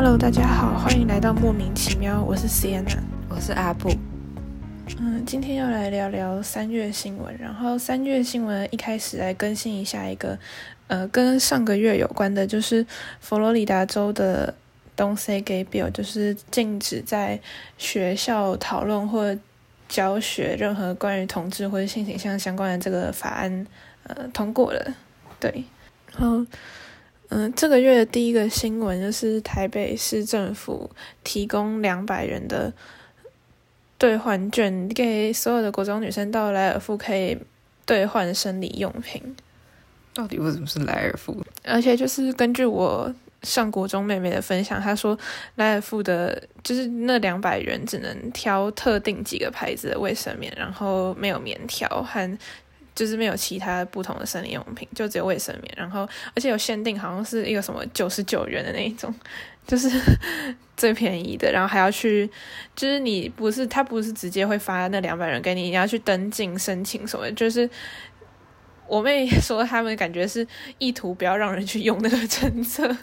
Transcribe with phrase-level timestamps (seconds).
[0.00, 3.90] Hello，大家好，欢迎来到莫名其妙，我是 Sienna，我是阿布。
[4.96, 10.38] 嗯，今天要来聊聊三月新闻，然后三月新闻一开始来更新一下一个，
[10.86, 12.86] 呃，跟上个月有关的，就是
[13.18, 14.54] 佛罗里达州的
[14.96, 17.40] Don't Say Gay Bill，就是禁止在
[17.76, 19.36] 学校讨论或
[19.88, 23.66] 教学任何关于同志或者性倾向相关的这个法案，
[24.04, 24.94] 呃，通过了。
[25.40, 25.64] 对，
[26.16, 26.46] 然后。
[27.30, 30.90] 嗯，这个月的第一个新闻就是台北市政府
[31.22, 32.72] 提供两百元的
[33.98, 37.36] 兑换券给所有的国中女生到莱尔富可以
[37.84, 39.36] 兑换生理用品。
[40.14, 41.36] 到底为什么是莱尔富？
[41.64, 45.16] 而且就是根据我上国中妹妹的分享，她说
[45.56, 52.38] 莱尔富的就是那两百元只能挑特定几个牌子的卫生棉，然后没有棉条和。
[52.98, 56.00] 就是没有其他不同的生理用品，就只有卫生棉，然后
[56.34, 59.14] 而且有限定，好像是一个什么九十九元的那一种，
[59.68, 59.88] 就是
[60.76, 62.28] 最便宜的，然后还要去，
[62.74, 67.70] 就是你不是他不是直接会发那两百元给你，你要去登记申请什么，就是
[68.88, 70.44] 我妹 说他们感觉是
[70.78, 72.96] 意图不要让人去用那个政策，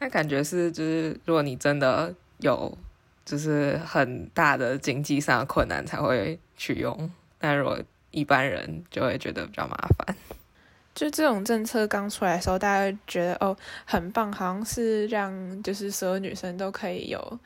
[0.00, 2.76] 那感觉是就是如果你真的有。
[3.24, 7.08] 就是很大的经济上的困难才会去用，
[7.42, 7.78] 但如果
[8.12, 10.16] 一般人就会觉得比较麻烦。
[10.94, 17.40] 就这种政策刚出来的时候，大家觉得哦很棒，好像是让就是所有女生都可以有，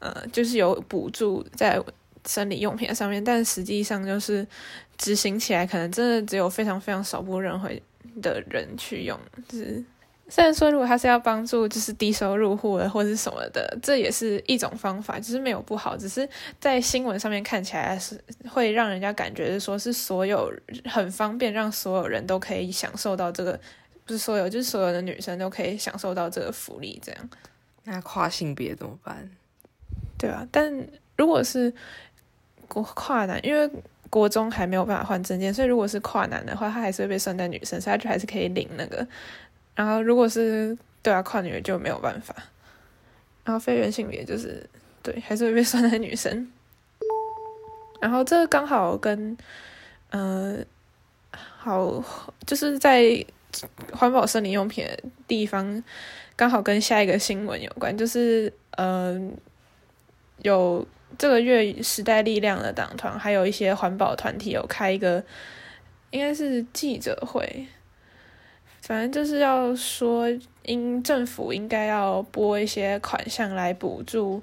[0.00, 1.80] 呃，就是有补助在
[2.26, 4.44] 生理用品上面，但实际上就是
[4.98, 7.80] 执行起来可能真的只有非常非常少部分会
[8.20, 9.18] 的人去用，
[9.50, 9.84] 是。
[10.28, 20.52] 虽然说，如果他是要帮助就是低收入户的或者什么的，这也是一种方法，就是没有不好，只是在新闻上面看起来是会让人家感觉是说是所有
[20.84, 23.58] 很方便，让所有人都可以享受到这个，
[24.04, 27.30] 不是所有，就是所有的女生都可以享受到这个福利，这样。
[27.84, 29.30] 那跨性别怎么办？
[30.18, 30.74] 对啊，但
[31.16, 31.72] 如果是
[32.66, 33.70] 国跨男，因为
[34.10, 39.06] 国中还没有办法换证件，所以如果是跨男的话，他还是会被算在女生，所以他就还是可以领那个。
[39.76, 42.34] 然后，如果是对啊，跨女就没有办法。
[43.44, 44.68] 然后，非原性别就是
[45.02, 46.50] 对，还是会被算在女生。
[48.00, 49.36] 然后，这刚好跟
[50.10, 50.58] 呃，
[51.30, 52.02] 好
[52.46, 53.24] 就是在
[53.92, 54.98] 环保生理用品的
[55.28, 55.84] 地方，
[56.34, 59.36] 刚好跟下一个新闻有关，就是嗯，
[60.38, 60.84] 有
[61.18, 65.22] 这个月时代力量的党团，还有一些环保团体有开一个，
[66.10, 67.66] 应该是记者会。
[68.86, 70.28] 反正就是要说，
[70.62, 74.40] 应政府应该要拨一些款项来补助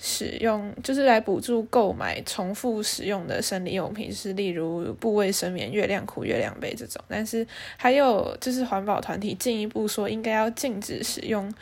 [0.00, 7.04] 使用，就是来补助购买重复使用的生理用品，是例如布卫生棉、月亮裤、月亮杯这种。
[7.06, 11.52] 但是还有就是环保团体进一步说，应该要禁止使用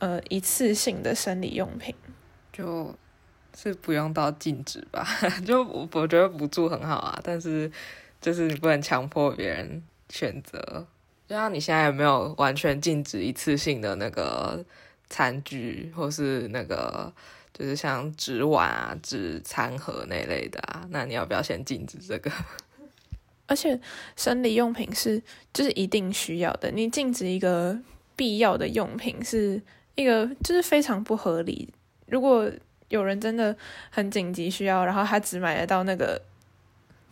[0.00, 1.94] 呃一次性的生理用品，
[2.52, 2.92] 就
[3.56, 5.06] 是不用到禁止吧？
[5.46, 7.70] 就我我觉得补助很好啊，但是
[8.20, 10.84] 就是你不能强迫别人选择。
[11.28, 14.64] 就像你现在有没有完全禁止一次性的那个
[15.10, 17.12] 餐具，或是那个
[17.52, 20.86] 就是像纸碗啊、纸餐盒那类的啊？
[20.90, 22.30] 那你要不要先禁止这个？
[23.48, 23.80] 而且
[24.14, 25.20] 生理用品是
[25.52, 27.76] 就是一定需要的，你禁止一个
[28.14, 29.60] 必要的用品是
[29.96, 31.68] 一个就是非常不合理。
[32.06, 32.48] 如果
[32.88, 33.56] 有人真的
[33.90, 36.22] 很紧急需要，然后他只买得到那个。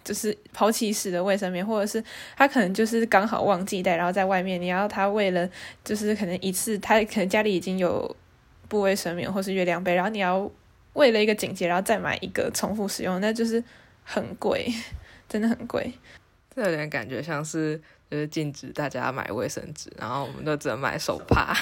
[0.05, 2.05] 就是抛弃式的卫生棉，或者是
[2.37, 5.49] 他可能就是刚好忘记带，然后在外面，你要他为了
[5.83, 8.15] 就是可能一次，他可能家里已经有
[8.69, 10.51] 布卫生棉或是月亮杯，然后你要
[10.93, 13.65] 为了一个紧急，然后再买一个重复使用，那就是
[14.05, 14.71] 很贵，
[15.27, 15.91] 真的很贵。
[16.55, 21.57] 这有点感觉像是就是禁止大家买卫生纸，然后我们都只能买手帕。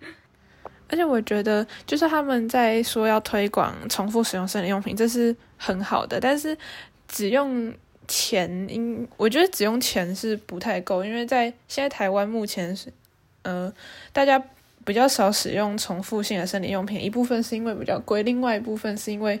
[0.90, 6.56] 而且我觉得，就是他们在说要推广重复使用生理用品，这是很好的，但是。
[7.08, 7.72] 只用
[8.06, 12.92] 钱，因我觉得只用钱是不太够，因为在现在台湾目前是，
[13.42, 13.72] 呃，
[14.12, 14.42] 大家
[14.84, 19.40] 比较少使用重复性的生理用品，一部分是因为比较贵，另外一部分是因为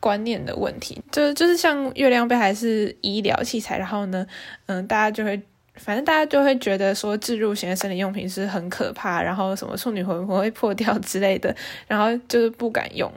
[0.00, 4.26] 观念的问题，就就是像月亮杯还是医疗器材，然后呢，
[4.66, 5.40] 嗯，大家就会，
[5.74, 11.54] 反正大家就会觉得说置入型的生理用品是很可怕，然后什么处女魂会破掉之类的，
[11.86, 13.12] 然后就是不敢用，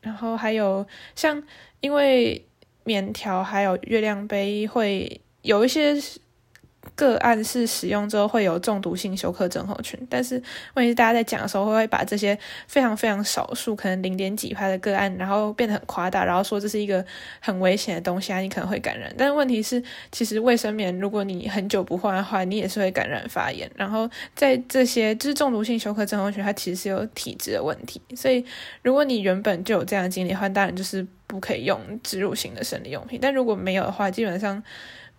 [0.00, 1.42] 然后还有像
[1.80, 2.42] 因为。
[2.90, 5.94] 棉条还有月亮杯会有一些
[6.96, 10.42] 个案是使用之后会有中毒性休克症候群，但是
[10.74, 17.04] 问题是大家在讲的时候会会把这些非常非常少数，可能零点几拍的个案，然后变得很夸大，然后说这是一个
[17.38, 19.14] 很危险的东西啊，你可能会感染。
[19.16, 23.70] 但是问题是，其实卫生棉如果你很久不换的话，你也是会感染发炎。
[23.76, 28.44] 然后在这些就是中毒性休克症候群，它其实是有体质的问题，所以
[28.82, 33.18] 如果你原本就有这样的经历的话，当然就是不可以用植入型的生理用品。
[33.22, 34.60] 但如果没有的话，基本上。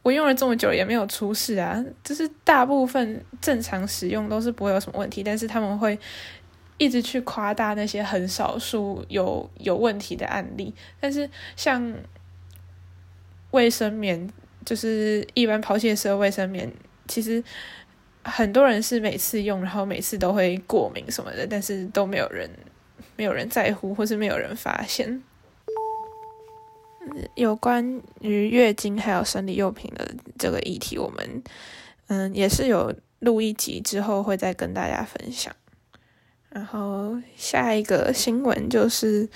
[0.03, 5.95] 我用了这么久也没有出事啊，就是大部分正常使用都是不会有什么问题，但是他们会
[6.79, 10.73] 一直去夸大那些很少数有有问题的案例。
[10.99, 11.93] 但是像
[13.51, 14.27] 卫生棉，
[14.65, 16.67] 就是一般抛弃式的卫生棉，
[17.07, 17.43] 其实
[18.23, 22.49] 很多人是每次用，然后每次都会过敏什么的，但是都没有人
[23.15, 25.21] 没有人在乎，或是没有人发现。
[27.35, 31.43] 有关于月经还有生理用品的这个议题，我们
[32.07, 35.53] 嗯也是有录一集之后会再跟大家分享。
[36.49, 39.27] 然后下一个新闻就是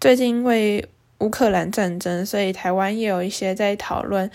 [0.00, 0.84] 最近因为
[1.18, 4.30] 乌克兰战争，所以台湾也有一些在讨论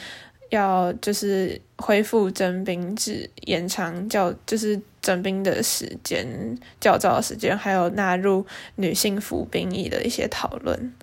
[0.49, 8.45] 要就是恢复征兵制，延长叫就是征兵的时间、教招的时间，还有纳入
[8.75, 10.93] 女性服兵役的一些讨论。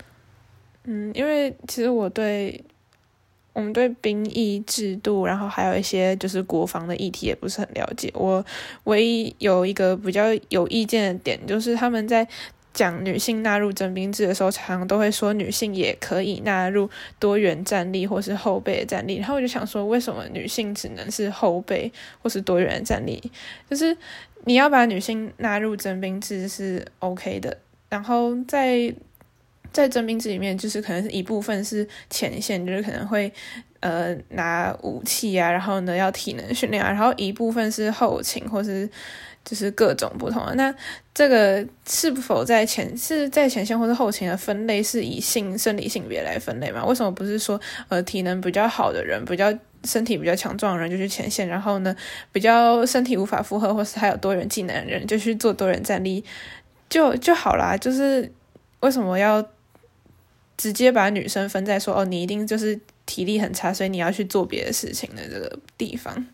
[0.91, 2.65] 嗯，因为其实我对
[3.53, 8.11] 我们对兵役制度，然后还有一些就是国防的议题也不是很了解。
[8.15, 8.43] 我
[8.85, 12.27] 唯一有一个比较有意见的点，就是他们在
[12.73, 16.89] 讲女性纳入征兵制的时候，常常都会说女性也可以纳入
[17.19, 19.17] 多元战力或是后备战力。
[19.17, 21.93] 然后我就想说，为什么女性只能是后备
[22.23, 23.21] 或是多元战力？
[23.69, 23.95] 就是
[24.47, 27.59] 你要把女性纳入征兵制是 OK 的，
[27.91, 28.95] 然后在。
[29.73, 33.33] 在征兵制里面，就是可能是一部分是前线，就是可能会
[33.81, 38.89] 呃拿武器啊，然后呢要体能训练啊，然后一部分是后勤或是
[39.45, 40.55] 就是各种不同的。
[40.57, 40.75] 那
[41.15, 46.85] 这个是否在前是在前线或是后勤的分类是以性生理性别来分类吗？
[46.85, 49.53] 为什么不是说呃体能比较好的人，比较
[49.85, 51.95] 身体比较强壮的人就去前线，然后呢
[52.33, 56.25] 比较身体无法负荷或是还有多元技能的人就去做多元战力
[56.89, 57.77] 就就好啦？
[57.77, 58.33] 就是
[58.81, 59.47] 为什么要？
[60.59, 66.27] 直接把女生分在说哦，你一定就是体力很差，所以你要去做别的事情的这个地方。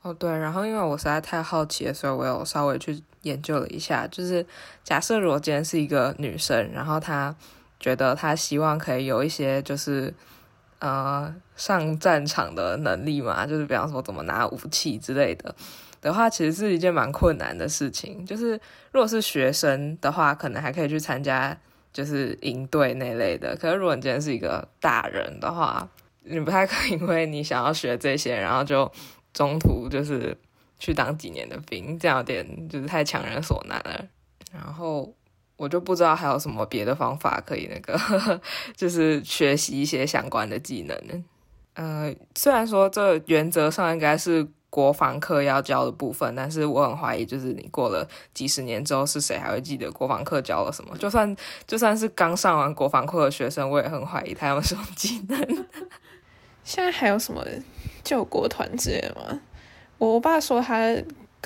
[0.00, 4.06] 哦，对，然后因为我实在太好奇了，所以我有稍微去研究了一下。
[4.06, 4.46] 就是
[4.82, 7.36] 假设如果今天是一个女生，然后她
[7.78, 10.14] 觉得她希望可以有一些就是
[10.78, 15.54] 呃上战场的能力嘛，就是比方说怎么拿武器之类的
[16.00, 18.24] 的话，其实是一件蛮困难的事情。
[18.24, 18.52] 就是
[18.90, 21.54] 如果是学生的话，可能还可以去参加。
[21.98, 25.88] 就是营队那类的，可是如果你今天是一个大人的话，
[26.22, 28.88] 你不太可以因为你想要学这些，然后就
[29.32, 30.36] 中途就是
[30.78, 34.06] 去当几年的兵，这样有点就是太强人所难了。
[34.52, 35.12] 然后
[35.56, 37.98] 我就不知道还有什么别的方法可以那个，
[38.76, 41.24] 就是学习一些相关的技能。
[41.74, 44.46] 呃，虽然说这原则上应该是。
[44.70, 50.94] 国防课要教的部分，但是我很怀疑，就是你过了几十年之后，是谁还会记得国防课教了什么？
[50.98, 51.34] 就算
[51.66, 55.66] 就算是刚上完国防课的学生，我也很怀疑他有什么技能。
[56.62, 57.42] 现在还有什么
[58.04, 59.40] 救国团之类的吗？
[59.96, 60.94] 我爸说他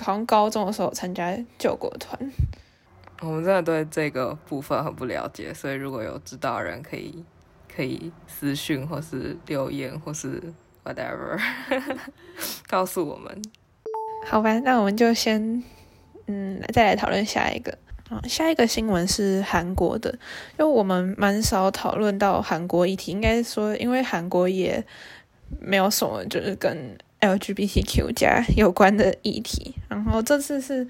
[0.00, 2.32] 好像高中的时候参加救国团。
[3.20, 7.24] 我们真的对这个部分很不了解，所以如果有知道的人，可以
[7.72, 10.52] 可以私讯或是留言或是。
[10.84, 11.38] Whatever，
[12.66, 13.40] 告诉我们，
[14.26, 15.62] 好吧，那我们就先，
[16.26, 17.78] 嗯，再来讨论下一个。
[18.10, 20.10] 啊，下一个新闻是韩国的，
[20.58, 24.84] 因为我们蛮少讨论到韩国议题，应该说，因为韩国也
[25.60, 29.76] 没有什么就是跟 LGBTQ 加有关的议题。
[29.88, 30.86] 然后这次是，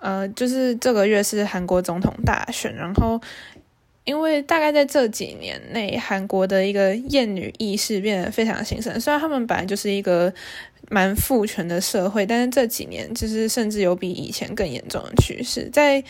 [0.00, 3.20] 呃，就是这个月是韩国总统大选，然后。
[4.06, 8.98] 因为大概在这几年内，韩国的一个厌女意识变得非常兴盛。
[8.98, 10.32] 虽然他们本来就是一个
[10.88, 15.68] 蛮父权的社会，但是这几年就是甚至有比以前更严重的趋势。
[15.70, 16.02] 在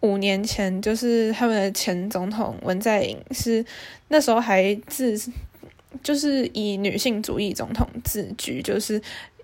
[0.00, 3.64] 五年前，就是他们的前总统文在寅是
[4.08, 5.16] 那时候还自
[6.02, 9.00] 就是以女性主义总统自居，就是。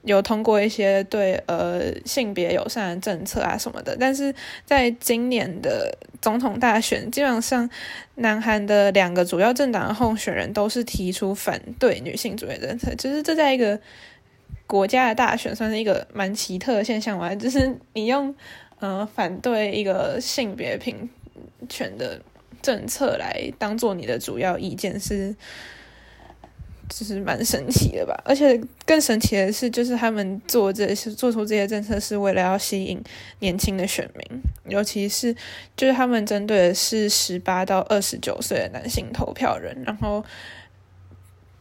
[0.09, 4.35] 有通过一些对呃性别友善的政策啊什么的，但是
[4.65, 7.69] 在今年的总统大选，基本上
[8.15, 13.79] 南韩的两个主要政党的候选人都是提出反对女性主义政策，就是这在一个
[14.67, 18.35] 国家的大选算是一个蛮奇特的现象吧，就是你用
[18.79, 21.11] 呃反对一个性别平
[21.69, 22.19] 权的
[22.63, 25.37] 政策来当做你的主要意见是。
[26.89, 28.21] 就是蛮神奇的吧。
[28.25, 33.03] 而且更神奇的是，就是他们做这些做出这些政策是为了要吸引
[33.41, 35.35] 年轻的选民，尤其是
[35.77, 40.25] 就是他们针对的是十八到二十九岁的男性投票人，然后。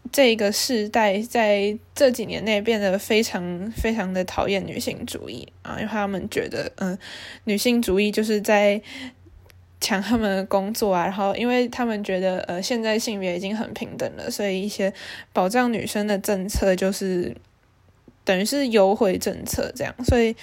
[0.09, 6.97] 这个世代在这几年内变得非常非常的讨厌女性主义啊，因为他们觉得，嗯，
[7.43, 8.81] 女性主义就是在
[9.79, 14.93] 抢他们的工作啊，然后因为他们觉得，呃，现在性别已经很平等了，所以一些
[15.33, 17.35] 保障女生的政策就是
[18.23, 20.35] 等于是优惠政策这样，所以，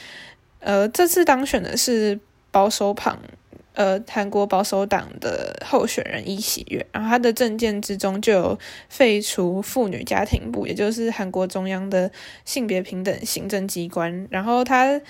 [0.60, 2.18] 呃，这次当选的是
[2.50, 3.18] 保守党。
[3.76, 12.08] 呃，韩国保守党的候选人尹喜悦，然后他的政见之中就有废除妇女家庭部，也就是韩国中央的
[12.44, 14.28] 性别平等行政机关。
[14.30, 15.00] 然后他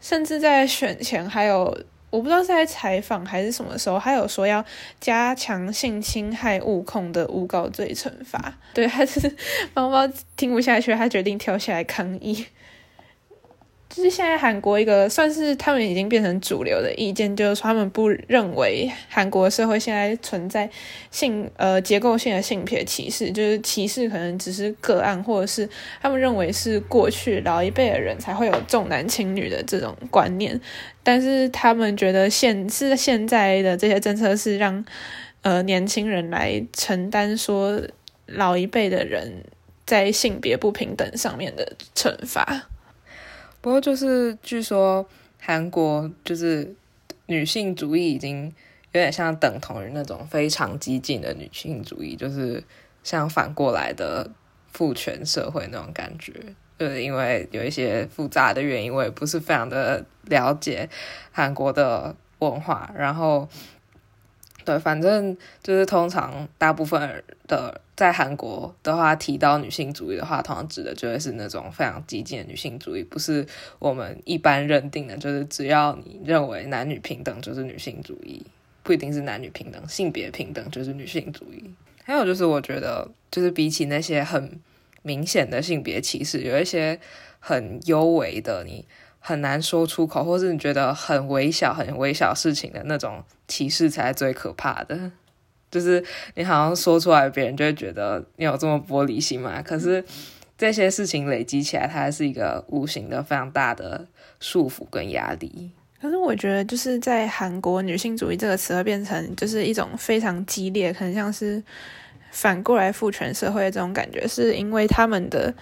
[0.00, 1.76] 甚至在选前还有，
[2.12, 4.62] 我不知道是在采访还是什么时候，他有说要
[5.00, 8.52] 加强性侵害物控的诬告罪惩罚。
[8.74, 9.34] 对，还是
[9.72, 12.44] 猫猫听不下去，他决定跳下来抗议。
[13.94, 20.68] 就是现在韩国一个算是他们已经变成主流的意见，就是说他们不认为韩国社会现在存在
[21.10, 25.68] 性呃结构性的性别歧视，就是歧视可能只是个案，或者是
[26.00, 30.58] 他们认为是过去老一辈的人才会有重男轻女的这种观念，
[31.02, 34.82] 但是他们觉得现是现在的这些政策是让
[35.42, 37.78] 呃年轻人来承担说
[38.24, 39.44] 老一辈的人
[39.84, 42.70] 在性别不平等上面的惩罚。
[43.62, 45.08] 不过，就是据说
[45.40, 46.74] 韩国就是
[47.26, 48.44] 女性主义已经
[48.92, 52.62] 有点像等同于那种非常激进的女性主义，就是
[53.02, 54.30] 像反过来的
[54.72, 56.34] 父权社会那种感觉。
[56.78, 60.90] 就是因为有一些复杂的原因，我也不是非常的了解
[61.30, 63.48] 韩国的文化，然后。
[64.64, 73.46] 对，反正就是通常大部分的在韩国的话，提到女性主义的话，通常指的就会是那种非常激进的女性主义，不是
[73.78, 78.44] 我们一般认定的，就是只要你认为男女平等就是女性主义，
[78.82, 81.72] 不一定是男女平等，性别平等就是女性主义。
[82.04, 84.58] 还有就是，我觉得就是比起那些很
[85.02, 86.98] 明显的性别歧视，有一些
[87.38, 88.84] 很幽微的你。
[89.24, 95.12] 很难说出口，或是你觉得很微小、很微小事情的那种歧视，才是最可怕的。
[95.70, 99.62] 就是你好像说出来，别人就会觉得你有这么玻璃心嘛？
[99.62, 100.04] 可是
[100.58, 104.04] 这些事情累积起来，它是一个无形的、非常大的
[104.40, 105.70] 束缚跟压力。
[106.00, 111.62] 可是我觉得，就是在韩国，女性主义这个词会变成就是一种非常激烈，可能像是
[112.32, 115.54] 反过来父权社会这种感觉，是因为他们的。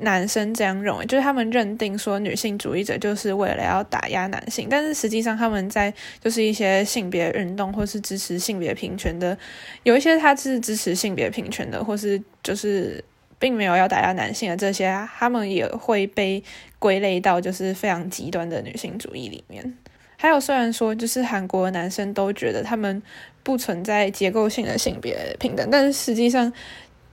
[0.00, 9.36] 男生这样认为，就是他们认定说女性主义者就是为了要打压男性，但是实际上他们在就是一些性别运动或是支持性别平权的，
[9.82, 13.02] 有一些他是支持性别平权的，或是就是
[13.38, 14.86] 并没有要打压男性的这些，
[15.18, 16.42] 他们也会被
[16.78, 19.76] 归类到就是非常极端的女性主义里面。
[20.16, 23.02] 还有虽然说就是韩国男生都觉得他们
[23.42, 26.52] 不存在结构性的性别平等，但是实际上。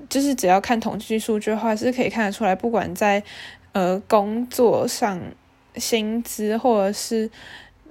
[0.10, 3.24] 就是只要看统计数据的话，是可以看得出来，不管在
[3.72, 5.20] 呃工作上、
[5.76, 7.30] 薪资或者是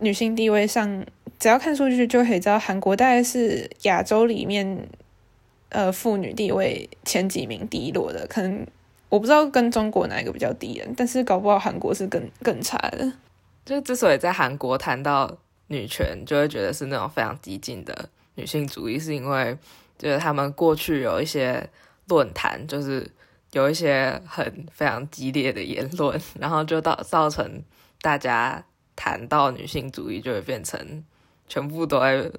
[0.00, 1.04] 女性地位上，
[1.38, 4.88] 只要看数据就可以知道，韩国大概是亚洲里面
[5.68, 8.26] 呃妇女地位前几名低落的。
[8.26, 8.66] 可能
[9.08, 13.12] 我不知道跟中国哪一个比较低人，但是搞不好韩国是更更差的。
[13.64, 15.36] 就之所以在韩国谈到
[15.68, 19.56] 女权，就会觉得是那种非常激进的女性主义，是因为
[19.98, 21.68] 就是他们过去有一些。
[22.06, 23.10] 论坛就是
[23.52, 27.62] 有一些很非常激烈的言论， 然后就到造成
[28.00, 28.64] 大家
[28.96, 31.04] 谈到女性主义就会变成
[31.48, 32.32] 全部都会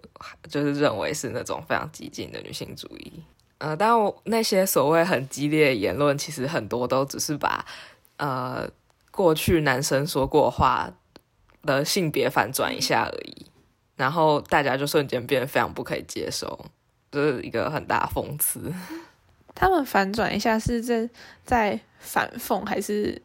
[0.50, 3.24] 就是认为是那种非常激进的女性主义。
[3.58, 7.66] 呃，但我那些所谓很激烈的言论，其实很多都只是把
[8.18, 8.70] 呃
[9.12, 10.92] 过去男生说过话
[11.64, 13.46] 的性别反转一下而已，
[13.96, 16.66] 然后大家就瞬间变得非常不可以接受，
[17.10, 18.74] 这是一个很大讽刺。
[19.56, 21.10] 他们反转一下是在
[21.46, 23.20] 在反讽，还是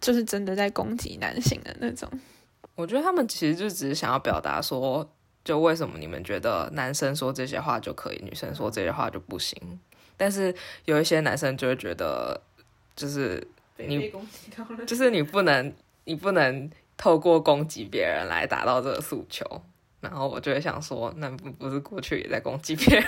[0.00, 2.10] 就是真的在攻击男性的那种？
[2.74, 5.08] 我觉得他们其实就只是想要表达说，
[5.44, 9.78] 就为什么你们觉得男生说这些话就可以，女生说这些话就不行？
[10.16, 10.54] 但是
[10.86, 12.40] 有一些男生就会觉得，
[12.94, 14.10] 就是你
[14.86, 15.72] 就是你不能，
[16.04, 19.44] 你不能透过攻击别人来达到这个诉求。
[20.00, 23.06] 然后我就会想说，那不不是过去也在攻击别人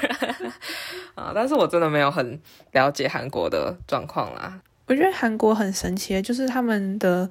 [1.15, 1.33] 啊？
[1.35, 2.41] 但是我真的没有很
[2.73, 4.61] 了解韩国的状况啦。
[4.87, 7.29] 我觉得韩国很神奇，就是他们的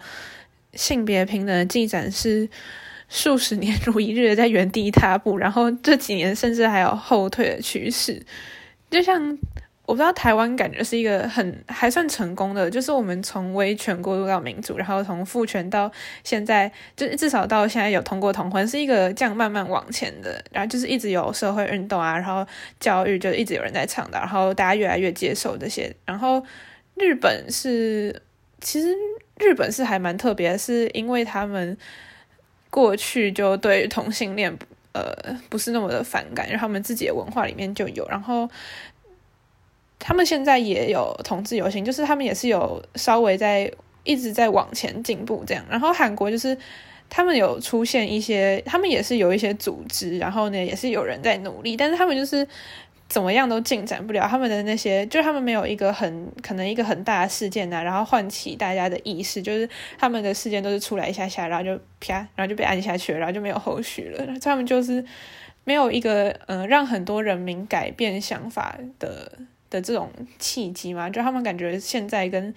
[0.74, 2.48] 性别平等的进展是
[3.10, 8.24] 数十年如一日的在原地踏步，然后这几年甚至还有后退的趋势。
[8.92, 9.38] 就像
[9.88, 15.90] 我不知道台湾感觉是一个很还算成功的，就是我们从威权过渡到民主，然后从父权到
[16.26, 20.44] 现在，就至少到现在有通过同婚，是一个这样慢慢往前的。
[20.52, 22.46] 然后就是一直有社会运动啊，然后
[22.82, 25.96] 教育就一直有人在倡导，然后大家越来越接受这些。
[26.04, 26.44] 然后
[26.96, 28.22] 日本是，
[28.60, 28.94] 其实
[29.40, 31.78] 日本是还蛮特别，是因为他们
[32.70, 34.54] 过去就对同性恋
[34.92, 35.16] 呃
[35.48, 38.50] 不是那么的反感，因为他们自己的文化里面就有，然后。
[40.00, 43.72] 他们现在也有同志游行，就是他们也是有稍微在
[44.04, 45.66] 一直在往前进步这样。
[45.70, 46.58] 然后韩国就是
[47.10, 52.48] 他们有出现一些，他们也是有一些组织，然后呢也是有人在努力，但是他们就是
[53.10, 54.28] 怎么样都进展不了。
[54.30, 64.40] 他们的那些，就他们没有一个很可能一个很大的事件呐，然后唤起大家的意识，就是他们的事件都是出来一下下，然后就啪，然后就被按下去了，然后就没有后续了。
[64.40, 65.04] 他们就是
[65.64, 69.32] 没有一个嗯让很多人民改变想法的。
[69.70, 72.54] 的这种契机嘛，就他们感觉现在跟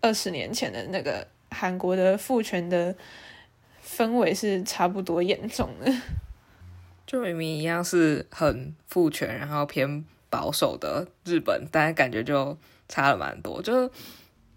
[0.00, 2.94] 二十年前的那个韩国的父权的
[3.86, 5.92] 氛围是差不多严重的，
[7.06, 12.56] 就明明一样是很父权，然后偏保守的日本，但感觉就
[12.88, 13.90] 差了蛮多，就。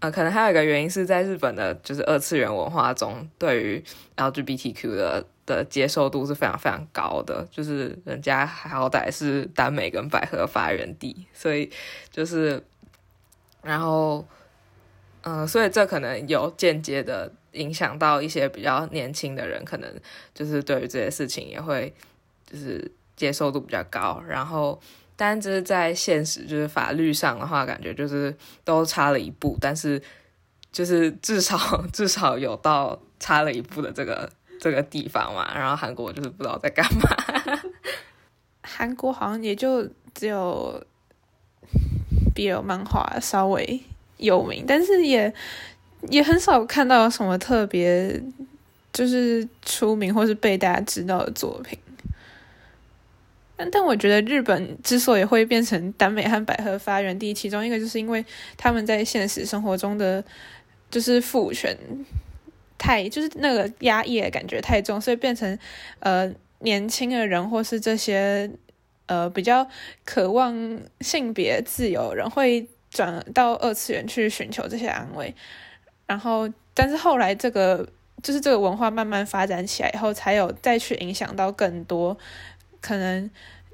[0.00, 3.84] 呃，可能还有一个原因是在日本的，就是二次元文化中，对于
[4.16, 11.70] LGBTQ 的的接受度是非常非常高的，就是人家好歹是耽美跟百合发源地，所以
[12.10, 12.62] 就是，
[13.62, 14.24] 然后，
[15.22, 19.90] 嗯，所以这可能有间接的影响到一些比较年轻的人，可能
[20.34, 21.92] 就是对于这些事情也会
[22.46, 24.78] 就是接受度比较高，然后。
[25.20, 30.00] 但这是在现实，就是法律上的话，感觉就是都差了一步，但是
[30.70, 31.58] 就是至少
[31.92, 35.52] 至少有到差了一步的这个这个地方嘛。
[35.54, 37.62] 然后韩国我就是不知道在干嘛，
[38.62, 40.84] 韩国好像也就只有
[42.34, 43.80] BL 漫画稍微
[44.18, 45.32] 有名，但是也
[46.10, 48.20] 也很少看到什么特别
[48.92, 51.78] 就是出名或是被大家知道的作品。
[53.56, 58.24] 但但我觉得日本之所以会变成耽美和百合发源地，其中一个就是因为
[58.56, 60.22] 他们在现实生活中的
[60.88, 61.76] 就是父权
[62.78, 65.58] 太就是那个压抑的感觉太重，所以变成
[65.98, 68.50] 呃年轻的人或是这些
[69.06, 69.68] 呃比较
[70.04, 75.34] 渴望性别自由人会转到二次元去寻求这些安慰，
[76.06, 77.86] 然后但是后来这个
[78.22, 82.16] 就是这个文化慢慢发展起来以后，才有再去影响到更多。
[82.80, 83.28] 可能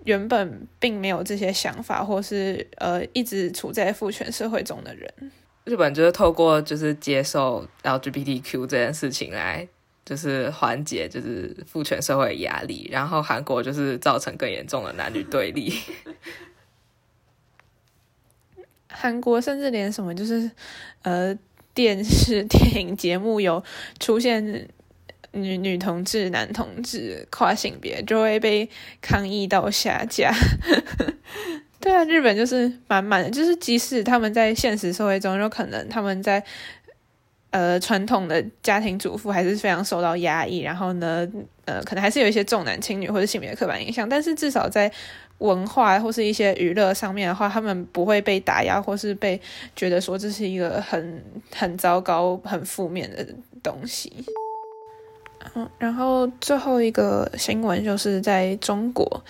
[0.05, 5.31] 原本并没有这些想法，或是呃一直处在父权社会中的人，
[5.65, 9.67] 日本就是透过就是接受 LGBTQ 这件事情来，
[10.05, 15.73] 就是缓解就是父权社会的压力，然后韩国就是造成更严重的男女对立。
[18.89, 20.51] 韩国甚至连什么就是
[21.03, 21.37] 呃
[21.73, 23.65] 电视电影节目有
[23.99, 24.69] 出现。
[25.37, 30.33] 女女同志、男同志、跨性别就会被抗议到下架。
[31.85, 36.43] 对啊，日本就是满满的，就是即使他们在现实社会中，有可能他们在
[37.51, 41.29] 呃传统的家庭主妇还是非常受到压抑，然后呢，
[41.67, 44.91] 呃，可能还是有一些重男轻女或者性别刻板印象，但是至少在
[45.41, 49.39] 文化或是一些娱乐上面的话，他们不会被打压，或是被
[49.77, 51.23] 觉得说这是一个很
[51.55, 53.27] 很糟糕、很负面的
[53.63, 54.11] 东西。
[55.55, 59.23] 嗯，然后最后一个新闻就是在中国，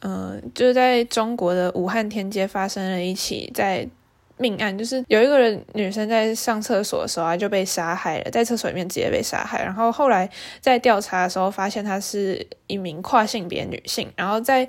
[0.00, 3.88] 嗯，就是在中国的武汉天街发生了一起在
[4.36, 10.28] 命案，就是有一个人女生在上厕所的时候啊就被杀害了，在厕所里面直接被杀害，然后后来
[10.60, 14.68] 在调查的时候发现她是一名跨性别女性，然后在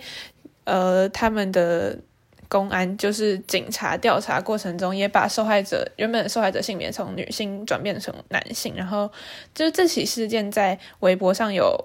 [0.64, 2.00] 呃他们的。
[2.52, 9.08] 公安就是警察调查过程中，也把受害者原本受害者性别从女性转变成男性，然后
[9.54, 11.80] 就是这起事件在微博上有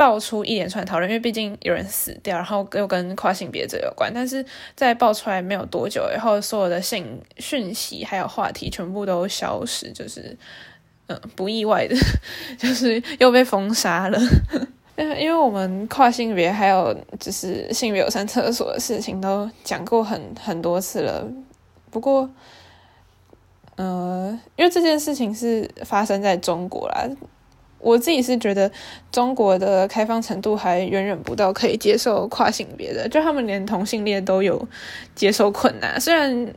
[0.00, 4.42] 爆出一连串讨论，因为毕竟有人死掉，然后又跟跨性别者有关，但是
[4.74, 10.34] 在爆出来没有多久以后，所有的性讯息还有话题全部都消失，就是
[11.08, 11.94] 嗯不意外的，
[12.56, 14.18] 就是又被封杀了。
[14.96, 21.30] 因为我们跨性别还有就是性别友善厕所的事情都讲过很很多次了，
[21.90, 22.26] 不过，
[23.76, 27.06] 呃，因为这件事情是发生在中国啦，
[27.80, 28.70] 我自己是觉得
[29.10, 34.68] 中国的开放程度还远远不到可以接受跨性别的，就他们连同性恋都有
[35.14, 36.00] 接受困难。
[36.00, 36.54] 虽然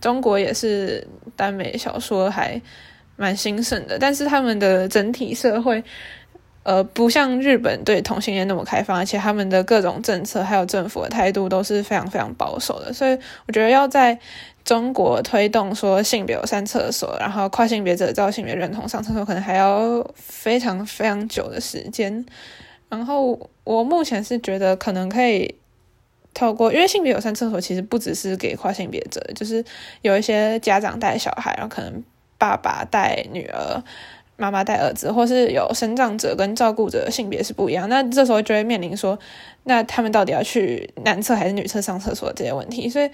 [0.00, 1.06] 中国也是
[1.36, 2.60] 耽美小说还
[3.16, 5.82] 蛮兴盛的，但是他们的整体社会。
[6.64, 14.16] 呃，不像日本对同性恋那么开放，而且他们的各种政策还有政府的态度都是非常非常保守的，所以我觉得要在
[14.64, 22.24] 中国推动说性别有上厕所，然后跨性别者照性别认同上厕所，可能还要非常非常久的时间。
[22.88, 25.54] 然后我目前是觉得可能可以
[26.34, 29.64] 透过，因为性别有上厕所其实不只是给跨性别者，就是
[30.02, 32.02] 有一些家长带小孩，然后可能
[32.38, 33.82] 爸爸带女儿。
[34.38, 39.16] 妈妈带儿子，或是有生长者跟照顾者的性别是不一样，那这时候就会面临说，
[39.64, 42.88] 那他们到底要去男厕还是女厕上厕所这些问题。
[42.88, 43.08] 所以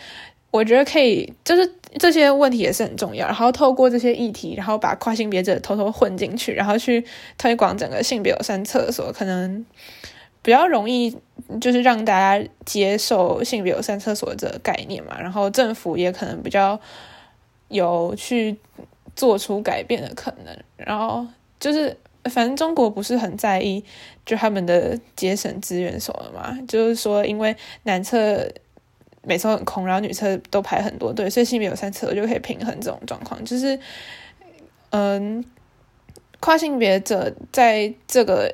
[0.50, 3.26] 我觉得可以，就是这些问题也是很重要。
[3.26, 7.04] 然后透过这些议题，然后把跨性别者偷偷混进去，然后去
[7.36, 9.64] 推广整个性别友善厕所，可能
[10.42, 11.16] 比较容易，
[11.60, 15.20] 就是让大家接受性别友善厕所这个概念嘛。
[15.20, 16.80] 然后政府也可能比较
[17.68, 18.56] 有去。
[19.16, 21.26] 做出改变的可能，然后
[21.58, 21.96] 就是
[22.30, 23.82] 反正中国不是很在意
[24.24, 28.48] 就他们的节省资源什么嘛，就是说因为男厕
[29.28, 33.44] 每次很空，然后女厕都排很多队，所以性别有三厕就可以平衡这种状况。
[33.44, 33.78] 就是
[34.90, 35.44] 嗯，
[36.40, 38.50] 跨性别者在这个，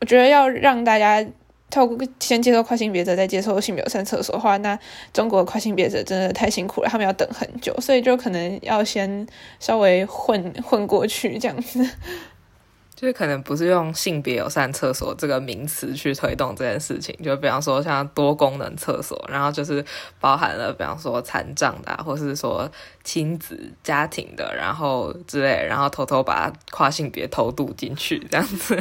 [0.00, 1.26] 我觉得要让大家。
[1.72, 4.76] 透过先接受跨性别者，再接受性别友善厕所的话，那
[5.12, 9.24] 中国跨性别者真的太辛苦了，他们要等很久，所以就可能要先
[9.60, 11.88] 稍微混混过去这样子。
[13.00, 19.82] 就是可能不是用性别友善厕所这个名词去推动这件事情，就比方说像多功能厕所，然后就是
[20.20, 22.70] 包含了比方说残障的，或是说
[23.02, 28.78] 亲子家庭的，然后之类，然后偷偷把跨性别偷渡进去这样子。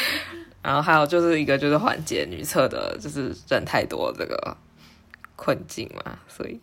[0.64, 4.56] 然后还有就是一个就是缓解女厕的，就是人太多这个
[5.36, 6.58] 困境嘛，所以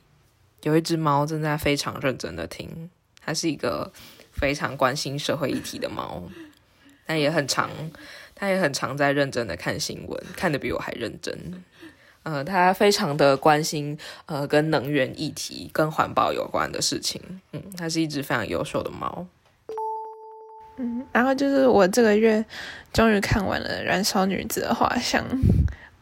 [0.63, 2.89] 有一只猫正在非常认真的听，
[3.23, 3.91] 它是一个
[4.31, 6.23] 非常关心社会议题的猫，
[7.07, 7.69] 它也很常，
[8.35, 11.63] 他也很常在认真的看新闻，看的比我还认真。
[12.23, 17.21] 呃，他非常的关心呃跟能源议题、跟环保有关的事情。
[17.53, 19.25] 嗯，它是一只非常优秀的猫。
[20.75, 22.43] 嗯，然后就是我这个月
[22.91, 25.23] 终于看完了《燃烧女子的画像》，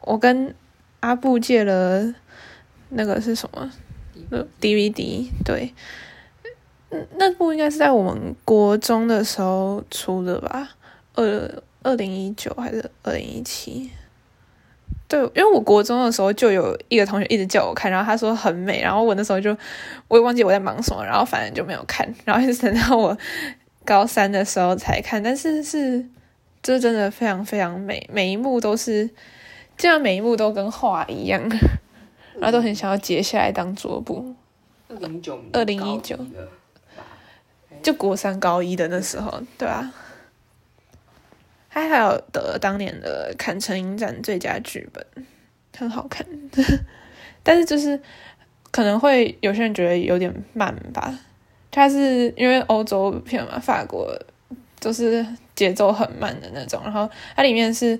[0.01, 0.55] 我跟
[1.01, 2.11] 阿布借了
[2.89, 3.71] 那个是什么
[4.59, 5.71] ？DVD，对，
[6.89, 10.71] 嗯，那部应该是在我们国中的时候出的吧？
[11.15, 13.89] 二二零一九还是二零一七？
[15.07, 19.55] 对，因为我国中的时候就有一个同学一直叫我看，然后他说很美，然后我那时候就
[20.07, 23.17] 我也忘记我在忙什么，然后反正就没有看，然后一直等到我。
[23.87, 26.03] 高三的时候才看，但是是
[26.63, 29.07] 这真的非常非常美， 每一幕都是，
[29.77, 31.39] 这样每一幕都跟画一样，
[32.39, 34.33] 然后都很想要截下来当桌布。
[34.89, 36.17] 二零九，二零一九，
[37.83, 39.93] 就国三高一的那时候，对啊，
[41.75, 45.05] 他还有得当年的坎城影展最佳剧本，
[45.77, 46.25] 很好看，
[47.43, 47.99] 但是就是
[48.71, 51.19] 可能会有些人觉得有点慢吧。
[51.69, 54.17] 它是因为欧洲片嘛，法国
[54.79, 57.99] 就是节奏很慢的那种，然后它里面是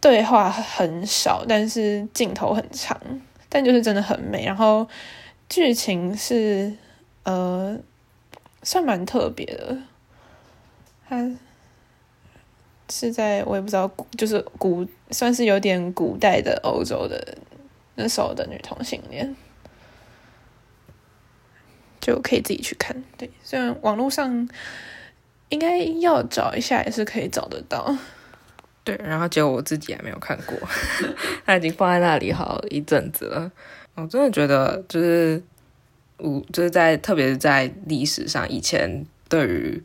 [0.00, 2.96] 对话很少，但是镜头很长，
[3.48, 4.46] 但就是真的很美。
[4.46, 4.88] 然后
[5.48, 6.72] 剧情是
[7.24, 7.76] 呃
[8.62, 9.76] 算蛮特别的，
[11.08, 11.28] 它
[12.90, 17.38] 是在我也不知道，就是古算是有点古代的欧洲的
[17.96, 19.34] 那时候的女同性恋。
[22.00, 24.48] 就可以自己去看，对，虽然网络上
[25.50, 27.94] 应该要找一下也是可以找得到，
[28.82, 30.56] 对，然后结果我自己还没有看过，
[31.44, 33.52] 它已经放在那里好一阵子了。
[33.94, 35.42] 我真的觉得，就是
[36.16, 39.82] 我就是在特别是在历史上，以前对于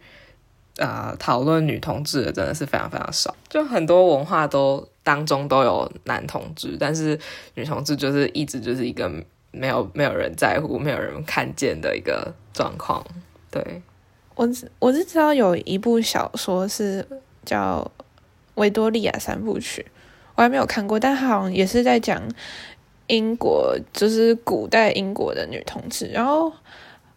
[0.77, 7.19] 啊讨论女同志的真的是非常非常少，就很多文化都当中都有男同志，但是
[7.55, 9.11] 女同志就是一直就是一个。
[9.55, 13.05] 没有没有人在乎，没有人看见的一个状况。
[13.51, 13.83] 对
[14.33, 17.07] 我我是知道有一部小说是
[17.45, 17.91] 叫
[18.55, 19.83] 《维多利亚三部曲》，
[20.33, 22.19] 我还没有看过，但好像也是在讲
[23.05, 26.07] 英国，就是古代英国的女同志。
[26.07, 26.51] 然后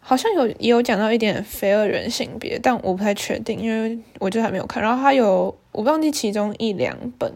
[0.07, 4.81] 好像有也有讲到一点非二元性别，但我不太确定，因为我就还没有看。
[4.81, 7.29] 然后他有我忘记其中一两本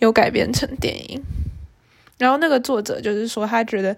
[0.00, 1.22] 有改编成电影，
[2.18, 3.96] 然后那个作者就是说他觉得。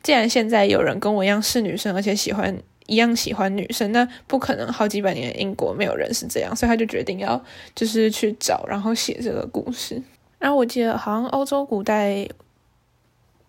[0.00, 10.00] 既然现在有人跟我一样是女生，而且喜欢一样喜欢女生，那不可能好几百年英国没有人是这样，所以他就决定要就是去找，然后写这个故事。
[10.38, 12.26] 然后我记得好像欧洲古代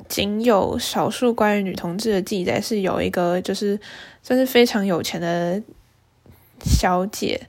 [0.07, 3.79] 仅有少数关于女同志的记载，是有一个就是
[4.23, 5.61] 算是非常有钱的
[6.61, 7.39] 小姐，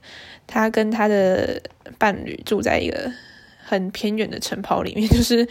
[0.45, 1.61] 她跟她的
[1.97, 3.11] 伴侣住在一个
[3.63, 5.47] 很偏远的城堡里面，就是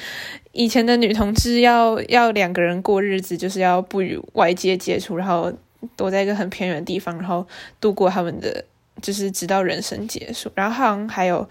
[0.53, 5.53] 以前的女同志要要两个人过日子，就是要不与外界接触，然后
[5.97, 7.47] 躲在一个很偏远的地方，然后
[7.81, 8.65] 度过他们的，
[9.01, 10.51] 就是直到人生结束。
[10.55, 11.49] 然后好像还有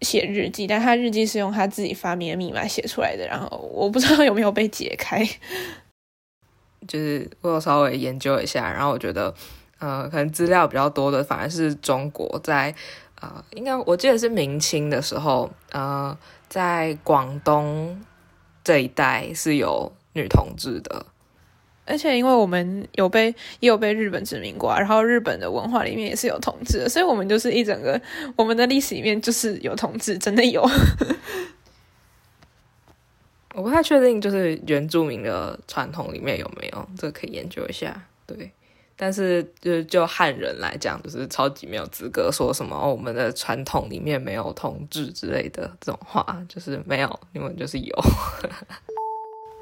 [0.00, 5.24] 写日记，但他日记是用他自己发明的密码写出来的，然后我不知道有没有被解开。
[6.88, 9.32] 就是我有稍微研究一下，然后我觉得，
[9.78, 12.74] 呃，可能资料比较多的反而是中国在，
[13.20, 16.16] 呃，应该我记得是明清的时候，呃，
[16.48, 18.02] 在广东
[18.64, 21.04] 这一带是有女同志的，
[21.90, 23.26] 而且因为我们有被
[23.58, 28.00] 也有被日本殖民过，然后日本的文化里面也是有同志，所以我们就是一整个
[28.36, 30.64] 我们的历史里面就是有同志，真的有。
[33.52, 38.00] 我不太确定，就是原住民的传统里面有没有，这个可以研究一下。
[38.24, 38.48] 对，
[38.96, 47.92] 但是就就汉人来讲，就是超级没有资格说什么，我们的传统里面没有同志之类的这种话，就是没有，你们就是有。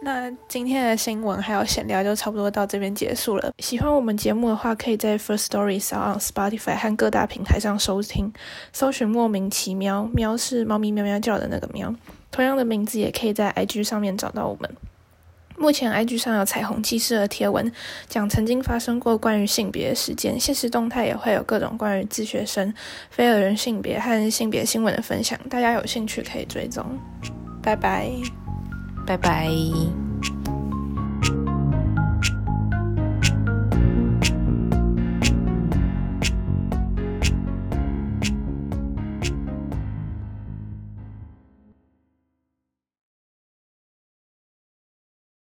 [0.01, 3.53] 那今天的新闻还有闲聊就差不多到这边结束了。
[3.59, 8.33] 喜欢我们节目的话，可以在 First Story、上 Spotify 和各大平台上收听，
[8.73, 11.93] 搜寻“莫名其妙”，喵是猫咪喵喵叫的那个喵。
[12.31, 14.71] 同样的名字也可以在 IG 上面找到我们。
[15.57, 17.73] 目前 IG 上有彩虹骑士的贴文，
[18.09, 22.73] 讲曾经发生过关于性别的事件，现实动态也会有各种关于自学生、
[23.11, 26.85] 非二人性别和性别新闻的分享，大家有兴趣可以追踪。
[27.61, 28.09] 拜拜，
[29.09, 30.38] 拜拜。